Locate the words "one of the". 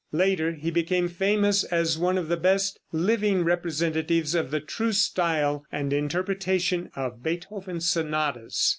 1.95-2.35